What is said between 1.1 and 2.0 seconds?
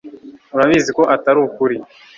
atari ukuri